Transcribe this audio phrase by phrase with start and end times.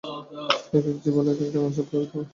[0.73, 2.13] এক-এক জীবন এক-এক ডাইমেনশনে প্রবাহিত।